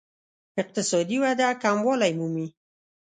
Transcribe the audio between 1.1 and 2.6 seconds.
وده کموالی مومي.